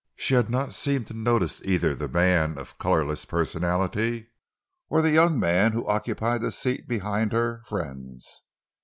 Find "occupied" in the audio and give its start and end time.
5.85-6.41